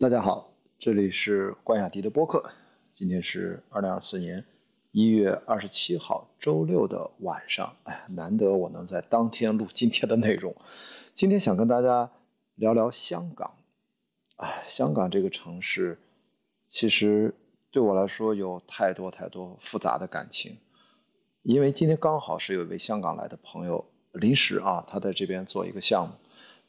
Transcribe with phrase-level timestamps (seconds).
[0.00, 2.52] 大家好，这里是关雅迪的播客。
[2.94, 4.44] 今天是二零二四年
[4.92, 10.54] 一月二十七号周六的晚上，哎，难得我能在当天录今天的内容。
[11.16, 12.12] 今天想跟大家
[12.54, 13.54] 聊聊香港。
[14.36, 15.98] 哎，香港这个城市，
[16.68, 17.34] 其实
[17.72, 20.58] 对我来说有太多太多复杂的感情。
[21.42, 26.14] 因为今天刚好是有一位香港来的朋友临时啊，他在这边做一个项目，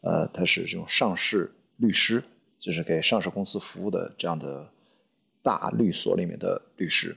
[0.01, 2.23] 呃，他是这种上市律师。
[2.59, 4.69] 就是给上市公司服务的这样的
[5.41, 7.15] 大律所里面的律师，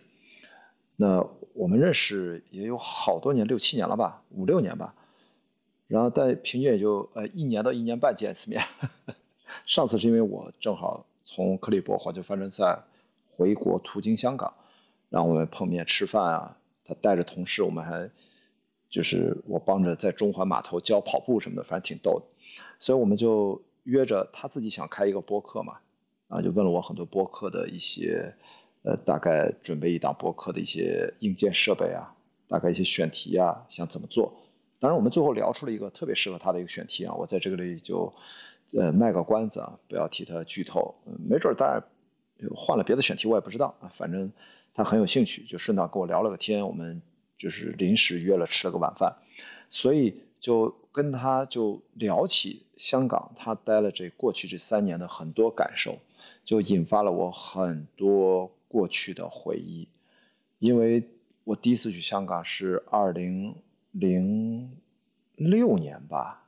[0.94, 4.94] 那我们认识也有好多年，六七年了吧，五六年吧。
[5.88, 8.62] 然后在平均也就呃一年到一年半见一次面。
[9.66, 12.84] 上次是因为我正好从克利伯环球帆船赛
[13.36, 14.54] 回国途经香港，
[15.10, 18.10] 然后我们碰面吃饭啊，他带着同事，我们还
[18.88, 22.26] 就是我帮着在中环码头教跑步什么的，反正挺逗的。
[22.78, 23.60] 所以我们就。
[23.84, 25.78] 约着他自己想开一个播客嘛，
[26.28, 28.34] 啊，就问了我很多播客的一些，
[28.82, 32.14] 呃，大概准备一档播客的一些硬件设备啊，
[32.46, 34.34] 大概一些选题啊，想怎么做。
[34.78, 38.14] 当然，我们最后聊出了一个特别适合他的一个选题啊，我在这个里就，
[38.72, 40.94] 呃，卖个关子啊，不要替他剧透，
[41.28, 41.86] 没准大家
[42.54, 44.32] 换了别的选题我也不知道啊，反正
[44.74, 47.02] 他很有兴趣，就顺道跟我聊了个天，我们
[47.36, 49.16] 就是临时约了吃了个晚饭，
[49.70, 50.81] 所以就。
[50.92, 55.98] 跟他就聊起香港，他待了这过去这三年的很多感受，
[56.44, 59.88] 就引发了我很多过去的回忆。
[60.58, 61.08] 因为
[61.44, 63.56] 我第一次去香港是二零
[63.90, 64.76] 零
[65.34, 66.46] 六年吧，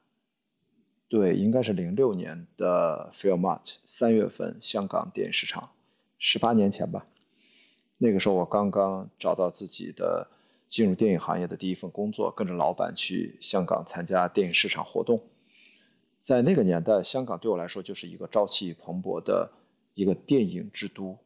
[1.08, 5.70] 对，应该是零六年的 Filmart 三月份香港电影市场，
[6.18, 7.06] 十八年前吧。
[7.96, 10.28] 那个时候我刚刚找到自己的。
[10.74, 15.22] 进入电影行业的第一份工作，跟着老板去香港参加电影市场活动。
[16.24, 19.52] 在那个年代，香港对我来说就是一个朝气蓬勃的
[19.94, 21.16] 一个电影之都，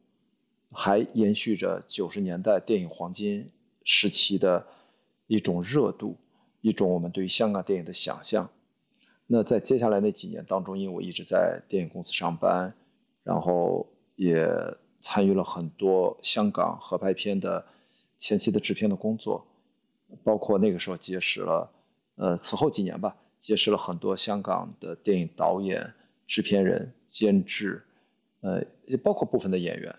[0.71, 3.51] 还延续着九十年代电影黄金
[3.85, 4.67] 时期的
[5.27, 6.19] 一种热度，
[6.61, 8.51] 一种我们对于香港电影的想象。
[9.27, 12.75] 那在接下来那几年当中，因为我一直在电影公司上班，
[13.25, 14.47] 然后也
[15.01, 17.65] 参与了很多香港合拍片的。
[18.19, 19.47] 前期的制片的工作，
[20.25, 21.71] 包括那个时候结识了，
[22.17, 25.95] 呃，此后几年吧，结识了很多香港的电影导演、
[26.27, 27.85] 制片人、监制，
[28.41, 29.95] 呃，也包括部分的演员，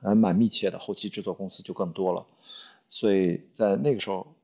[0.00, 0.78] 还蛮密切的。
[0.78, 2.26] 后期制作公司就更多了，
[2.88, 4.34] 所以在那个时候，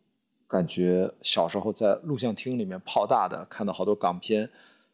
[0.48, 4.50] 感觉小时候在录像厅里面泡大的，看到好多港片，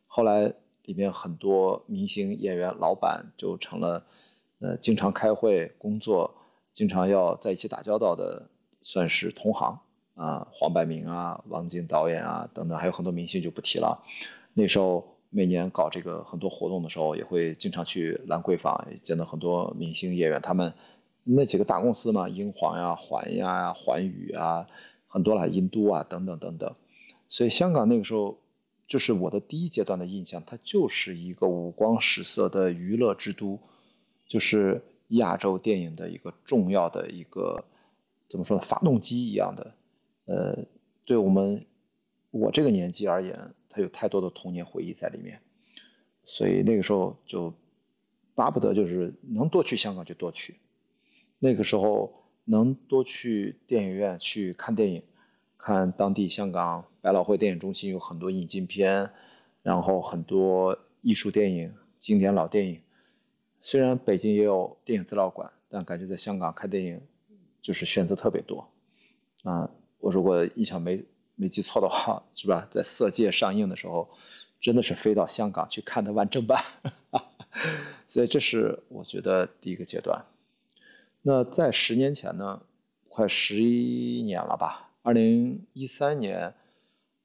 [0.06, 0.52] 后来
[0.84, 4.04] 里面很多明星演员、老板就成了，
[4.60, 6.34] 呃，经常开会工作。
[6.74, 8.48] 经常要在一起打交道的，
[8.80, 9.80] 算是同行
[10.14, 14.02] 啊，黄百鸣啊，王晶导演啊等等，还有很多明星就不提了。
[14.54, 20.40] 那时候每年搞这个很多活动的时候，也会经常去兰桂坊，见到很多明星演员。
[20.40, 20.72] 他们
[21.24, 24.66] 那几个大公司嘛，英皇呀、环呀、环宇啊，
[25.08, 26.74] 很多了，英都啊等等等等。
[27.28, 28.38] 所以香港那个时候，
[28.86, 33.58] 就是我的第一阶段的印象，它就是一个五光十色的娱乐之都，
[34.26, 34.82] 就是。
[35.16, 37.64] 亚洲电影的一个重要的一个
[38.28, 38.64] 怎么说呢？
[38.66, 39.74] 发动机一样的，
[40.24, 40.64] 呃，
[41.04, 41.66] 对我们
[42.30, 45.40] 我这个年纪而言，它有太多的童年回忆在里面，
[46.24, 47.52] 所以那个时候就
[48.34, 50.56] 巴不得就是能多去香港就多去。
[51.38, 55.02] 那个时候能多去电影院去看电影，
[55.58, 59.10] 看当地香港百老汇电影中心有很多引进片，
[59.62, 62.80] 然后很多艺术电影、经典老电影。
[63.64, 67.00] 虽然北京也有电影资料馆，但感觉在香港看电影
[67.62, 68.68] 就是选择特别多
[69.44, 69.70] 啊！
[70.00, 71.04] 我如果印象没
[71.36, 72.66] 没记错的话，是吧？
[72.72, 74.10] 在《色戒》上映的时候，
[74.60, 76.64] 真的是飞到香港去看的完整版，
[78.08, 80.24] 所以这是我觉得第一个阶段。
[81.22, 82.62] 那在十年前呢，
[83.08, 84.90] 快十一年了吧？
[85.02, 86.54] 二零一三年，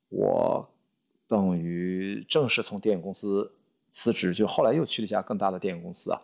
[0.09, 0.69] 我
[1.27, 3.53] 等于正式从电影公司。
[3.91, 6.21] 辞职就后来又去了一家更大的电影公司啊，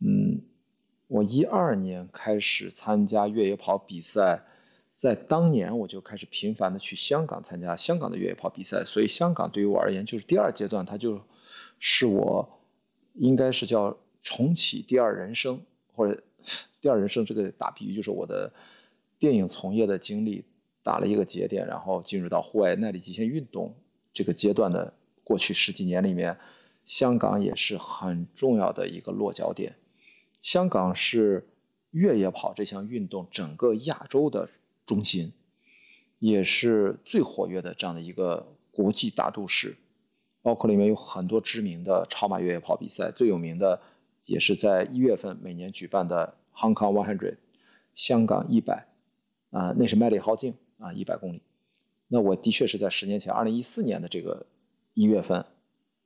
[0.00, 0.42] 嗯，
[1.06, 4.42] 我一二年开始参加越野跑比赛，
[4.94, 11.22] 在当年我就开始频繁的去香港参加香港的越野跑比赛，所以香港对于我而言就是第二阶段，它就
[11.78, 12.60] 是我
[13.14, 15.62] 应该是叫重启第二人生
[15.94, 16.22] 或者
[16.82, 18.52] 第二人生这个打比喻就是我的
[19.18, 20.44] 电影从业的经历
[20.82, 23.76] 打了一个节点，然后进入到户外耐力极限运动
[24.12, 24.92] 这个阶段的
[25.24, 26.36] 过去十几年里面。
[26.88, 29.76] 香港也是很重要的一个落脚点，
[30.40, 31.46] 香港是
[31.90, 34.48] 越野跑这项运动整个亚洲的
[34.86, 35.32] 中心，
[36.18, 39.76] 也是最活跃的这样的一个国际大都市，
[40.40, 43.82] 包括里面有很多知名的超马越野跑比赛，最有名的
[44.24, 47.36] 也是在一月份每年举办的 Hong Kong One Hundred，
[47.94, 48.86] 香港一百，
[49.50, 51.42] 啊，那是麦理浩径啊，一百公里。
[52.08, 54.46] 那我的确是在十年前，二零一四年的这个
[54.94, 55.44] 一月份，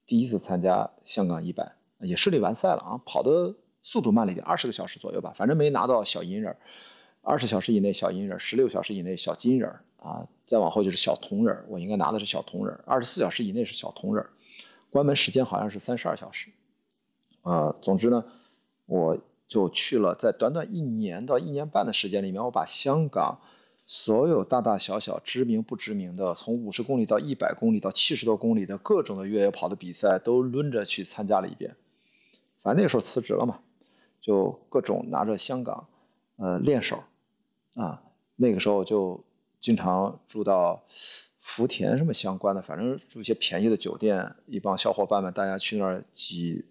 [0.06, 6.56] 第一次参加香港一百，也顺利完赛了啊，跑的速度慢了一点，二十个小时左右吧，反正没拿到小银人，
[7.22, 14.26] 二十小时以内小银人，十六小时以内小金人啊，再往后就是小铜人，我应该拿的是小铜人，二十四小时以内是小铜人，
[14.90, 16.50] 关门时间好像是三十二小时，
[17.42, 18.24] 啊，总之呢，
[18.86, 23.40] 我就去了，在短短一年到一年半的时间里面，我把香港。
[23.94, 31.76] 所有大大小小、知名不知名的，从五十公里到一百公里到七十多公里的各种的越野跑的比赛，都抡着去参加了一遍。
[32.62, 33.58] 反正那时候辞职了嘛，
[34.22, 35.88] 就各种拿着香港
[36.36, 37.04] 呃练手
[37.74, 38.02] 啊。
[38.34, 39.24] 那个时候就
[39.60, 40.84] 经常住到
[41.42, 46.64] 福田什么相关的，反正住一些便宜的酒店，一帮小伙伴们大家去那儿挤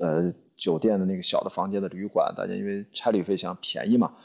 [0.00, 4.16] 呃酒店的那个小的房间的旅馆，大家因为差旅费想便宜嘛。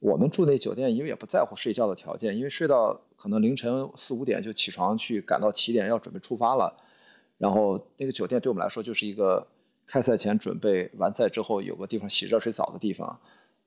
[0.00, 6.78] 我们住那酒店，因为也不在乎睡觉的条件，因为睡到可能凌晨四五点就起床去赶到起点要准备出发了。
[7.36, 9.46] 然后那个酒店对我们来说就是一个
[9.86, 13.20] 开赛前准备完赛之后有个地方洗热水澡的地方。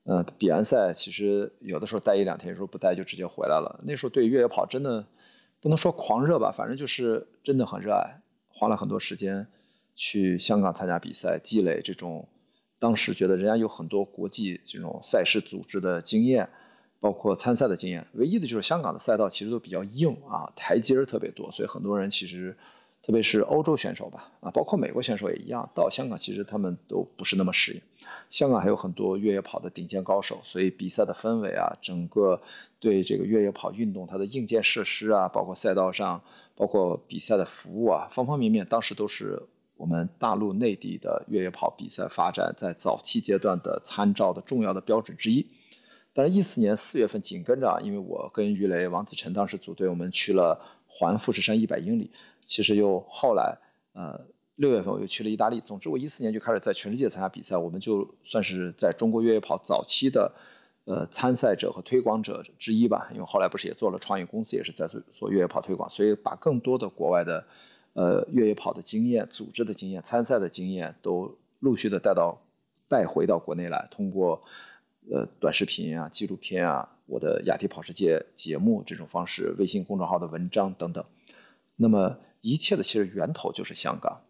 [0.04, 3.80] 嗯，比完赛其实有的时候待一两天，有时候不待就直接回来了。
[3.84, 5.06] 那时候对越野跑真的
[5.60, 9.46] 不能说狂热吧，反正就是真的很热爱，花了很多时间
[9.94, 12.28] 去香港参加比赛，积累这种。
[12.78, 16.50] 当时觉得人家有很多国际这种赛事组织的经验，
[17.00, 22.56] 包括参赛的经验，唯一的就是香港的赛道其实都比较硬啊，台阶儿特别多，所以很多人其实，
[23.02, 27.80] 特别是欧洲选手吧，啊，包括美国选手也一样，到香港其实他们都不是那么适应。
[28.28, 32.42] 香港还有很多越野跑的顶尖高手，所以比赛的氛围啊，整个
[32.80, 36.22] 对这个越野跑运动它的硬件设施啊，包括赛道上，
[36.56, 39.42] 包括比赛的服务啊，方方面面，当时都是。
[39.76, 45.46] 我们大陆内地的越野跑比赛发展在早期阶段的参照的重要的标准之一。
[46.12, 52.12] 但是，一四年四月份紧跟着，因为我跟于雷、王子晨当时组队，我们去了环富士山一百英里。
[52.46, 53.58] 其实又后来，
[53.94, 54.20] 呃，
[54.54, 55.60] 六月份我又去了意大利。
[55.60, 60.32] 总之，我一四年就开始在全世界参加比赛，我们就算是在中国越野跑早期的
[60.84, 63.08] 呃参赛者和推广者之一吧。
[63.12, 67.44] 因为后来不是也做了创业公司，也是在做做越野跑推广，所以把更多的国外的。
[67.94, 72.42] 呃，越野跑的经验、组织的经验、参赛的经验都陆续的带到、
[72.88, 74.42] 带回到国内来，通过
[75.08, 81.04] 呃短视频啊、纪录片啊、我的雅迪跑世界节目这种方式、微信公众号的文章等等。
[81.76, 84.22] 那么一切的其实源头就是香港。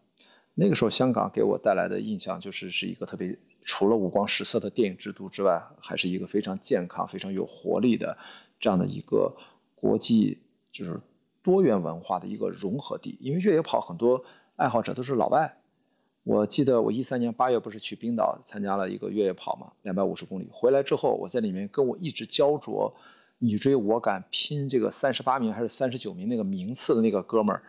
[0.53, 8.19] 那个时候香港给我带来的印象就是是一个特别除了五光十色的电影制度之外，还是一个非常健康、非常有活力的
[8.59, 9.35] 这样的一个
[9.73, 10.37] 国际
[10.71, 11.01] 就是。
[11.45, 14.25] 多元文化的一个融合地，因为越野跑很多
[14.55, 15.59] 爱好者都是老外。
[16.23, 20.49] 我记得我一三年八月不是去冰岛参加了一个越野跑嘛，两百五十公里。
[20.51, 22.95] 回来之后，我在里面跟我一直焦灼、
[23.37, 27.61] 你追我赶拼这个三十八名还是三十九名那个名次的那个哥们儿，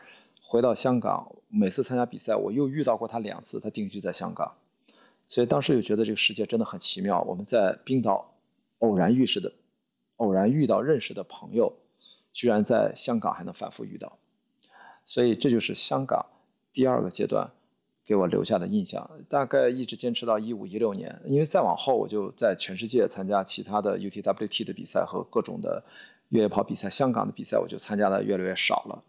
[0.43, 4.55] 回到香港，每次参加比赛我又遇到过他两次，他定居在香港，
[5.28, 7.20] 所以当时就觉得这个世界真的很奇妙。
[7.20, 8.32] 我们在冰岛
[8.78, 9.52] 偶然遇识的，
[10.17, 11.75] 偶然遇到认识的朋友。
[12.36, 14.18] 居然在香港还能反复遇到，
[15.06, 16.26] 所以这就是香港
[16.74, 17.52] 第二个阶段
[18.04, 19.10] 给我留下的印象。
[19.30, 25.84] 大概一直坚持到一五一六年，因为再往后我就在全世界参加其他的 UTWT 的比赛和各种的
[26.28, 29.02] 越野跑比赛，香港的比赛我就参加的越来越少了。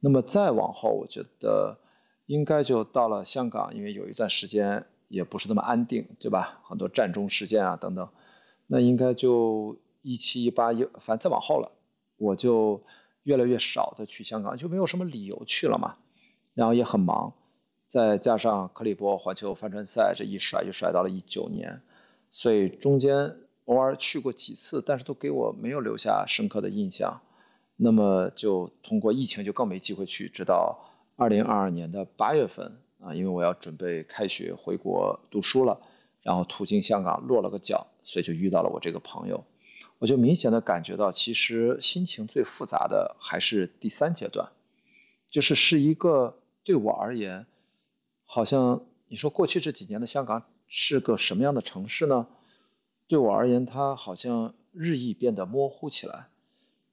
[0.00, 1.78] 那么再往后，我觉得
[2.26, 6.60] 应该就到了香港，因为有一段时间也不是那么安定，对吧？
[6.64, 8.10] 很多战中事件啊等等，
[8.66, 11.72] 那应该就一七一八一，反正再往后了。
[12.22, 12.84] 我就
[13.24, 15.96] 越来越少的去香港，就没有什么理由去了嘛，
[16.54, 17.34] 然后也很忙，
[17.88, 21.82] 再加上克里伯环球帆船赛这一甩就甩到了一九年，
[22.30, 27.20] 所以中间偶尔去过几次，但是都给我没有留下深刻的印象。
[27.76, 30.78] 那么就通过疫情就更没机会去，直到
[31.16, 35.80] 二零二二年的八月份啊，因为我要准备开学回国读书了，
[36.22, 39.44] 然后途经香港落了个脚，所以就遇到了我这个朋友。
[40.02, 44.50] 我就明显的感觉到，其实心情最复杂的还是第三阶段，
[45.30, 47.46] 就是是一个对我而言，
[48.24, 52.26] 好像你说过去这几年的香港是个什么样的城市呢？
[53.06, 56.26] 对我而言，它好像日益变得模糊起来。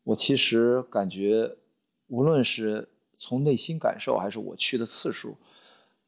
[0.04, 1.58] 我其实感觉，
[2.10, 5.38] 无论是从内心感受，还是我去的次数，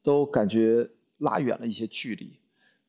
[0.04, 2.38] 都感觉拉远了一些距离。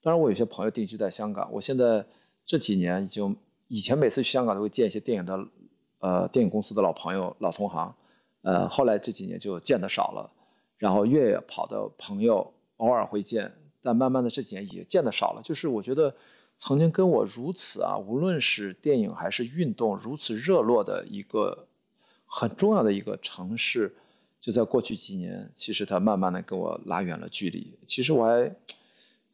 [0.04, 2.06] 当然，我有些朋友定居在香港，我现在
[2.46, 3.38] 这几年已经。
[3.68, 5.48] 以前每次去香港都会见一些电影的，
[6.00, 7.96] 呃，电影公司的老朋友、老同行，
[8.42, 10.32] 呃，后来这几年就见得少了。
[10.78, 15.42] 然后越野跑的朋友偶尔会见，但慢慢的这几年也见得少了。
[15.44, 16.16] 就是我觉得
[16.58, 21.68] 曾经跟我如此啊，无论是电影还是运动如此热络的一个
[22.26, 23.96] 很重要的一个城市，
[24.42, 27.78] 就在过去几年，其实它慢慢的跟我拉远了距离。
[27.88, 28.54] 其实我还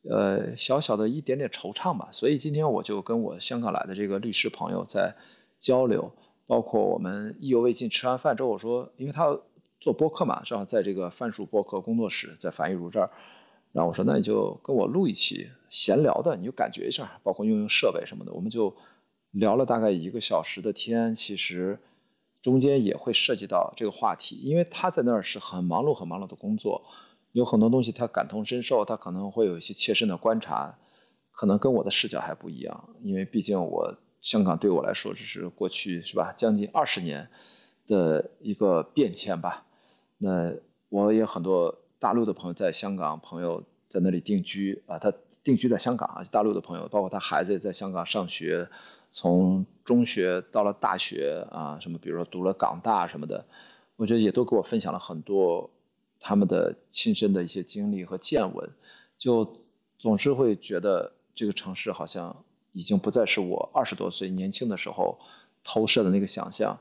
[0.03, 2.09] 呃小小的一点点惆怅吧。
[2.11, 5.15] 所以今天我就跟我香港来的这个律师朋友在
[5.59, 6.11] 交流，
[6.45, 9.39] 包括我们意犹未尽，吃完饭之后我说，因为他。
[9.81, 13.11] 做播客嘛，正好在这个番薯播客工作室，在樊一茹这儿，
[13.71, 18.75] 然后我说那你就跟我录一期闲聊的，你就感觉一下，包括用用设备什么的，我们就
[19.31, 21.15] 聊了大概一个小时的天。
[21.15, 21.79] 其实
[22.41, 26.83] 中间也会涉及到这个话题，因为他在那儿是很忙碌、很忙碌的工作，
[27.31, 30.77] 有很多东西他感同身受，他可能会有一些切身的观察，
[31.31, 37.29] 可能跟我的视角还不一样，因为毕竟我香港对我来说，这是过去是吧，将近二十年
[37.87, 39.65] 的一个变迁吧。
[40.17, 40.53] 那
[40.89, 48.67] 我也很多大陆的朋友在香港，朋友在那里定居啊，他定居在香港啊，大陆的朋友，包括他孩子也在香港上学，
[49.11, 53.45] 从中学到了大学啊，什么比如说读了港大什么的，
[53.95, 55.69] 我觉得也都给我分享了很多
[56.19, 58.69] 他们的亲身的一些经历和见闻，
[59.17, 59.57] 就
[59.97, 65.19] 总是会觉得这个城市好像已经不再是我二十多岁年轻的时候
[65.63, 66.79] 投射的那个想象，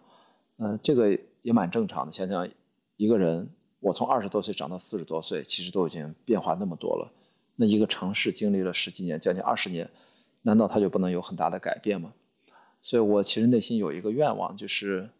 [0.58, 2.48] 嗯，这个也蛮正常的，想想。
[2.96, 7.12] 一个人，我从二十多岁长到四十多岁，其实都已经变化那么多了。
[7.54, 9.90] 那一个城市经历了十几年，将近二十年，
[10.42, 12.12] 难道它就不能有很大的改变吗？
[12.82, 15.10] 所以我其实内心有一个愿望，就是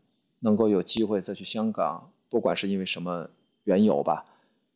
[0.41, 3.31] 能够有机会再去香港，不管是因为什么
[3.69, 4.25] 缘由吧，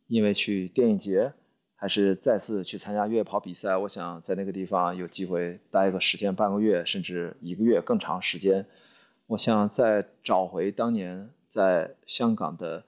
[0.07, 1.33] 因为去电影节，
[1.75, 8.67] 还是再次去参加越野跑比赛，我想在那个地方有机会待个十天半个月，甚至一个月更长时间。
[9.27, 12.85] 我想再找回当年在香港的。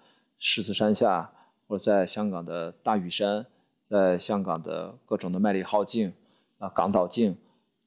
[0.46, 1.32] 狮子山下，
[1.66, 3.46] 或者在香港的大屿山，
[3.86, 6.12] 在香港的各种的麦理浩径
[6.58, 7.38] 啊、港岛径，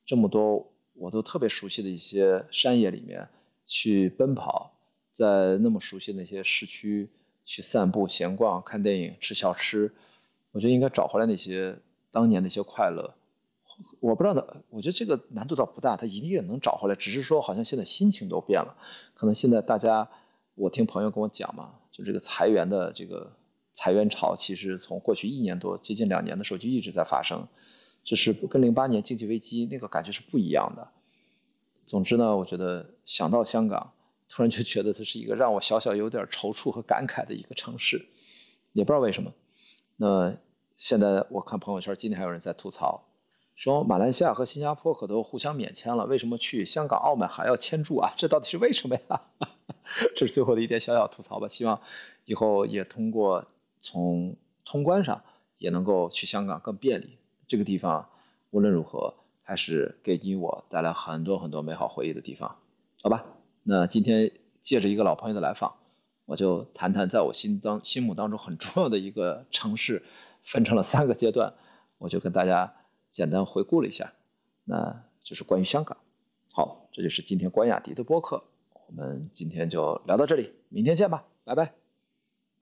[0.08, 3.28] 这么多我都特别熟悉的一些山野里面
[3.68, 4.72] 去奔跑，
[5.14, 7.10] 在那么熟悉的一些市区
[7.48, 9.96] 去散步、闲逛、看电影、吃小吃，
[10.52, 11.80] 我觉得应该找回来那些
[12.12, 13.16] 当年那些快乐。
[14.00, 18.76] 我不知道的，我觉得这个难度倒不大，他一定也能找回来，只是说好像现在心情都变了，
[19.16, 20.10] 可能现在大家。
[20.60, 23.34] 我听朋友跟我讲嘛，就这个裁员的这个
[23.76, 27.48] 裁员潮，其实从过去一年多接近两年的时候就一直在发生，
[28.04, 30.88] 就是跟零八年经济危机那个感觉是不一样的。
[31.86, 33.94] 总之呢，我觉得想到香港，
[34.30, 38.06] 突然就觉得它是一个让我小小有点踌躇和感慨的一个城市，
[38.74, 39.34] 也不知道为什么。
[39.96, 40.38] 那
[40.78, 43.06] 现在我看朋友圈，今天还有人在吐槽，
[43.56, 48.14] 说马来西亚和新加坡可都互相免签了，为什么去香港、澳门还要签注啊？
[48.18, 49.22] 这到底是为什么呀？
[50.16, 51.82] 这是最后的一点小小吐槽吧，希望
[52.26, 53.46] 以后也通过
[53.82, 55.24] 从通关上
[55.58, 57.18] 也能够去香港更便利。
[57.48, 58.10] 这个地方
[58.52, 62.58] 无论如何还是给你我带来很多很多美好回忆的地方，
[63.02, 63.26] 好吧？
[63.70, 64.32] 那今天
[64.64, 65.76] 借着一个老朋友的来访，
[66.24, 70.04] 我就谈谈在我心当心目当中很重要的一个城市，
[70.46, 71.54] 分成了三个阶段，
[71.98, 72.76] 我就跟大家
[73.12, 74.14] 简单回顾了一下，
[74.64, 75.98] 那就是关于香港。
[76.54, 78.46] 好，这就是今天关雅迪的播客。
[78.88, 81.87] 我们今天就聊到这里，明天见吧，拜拜。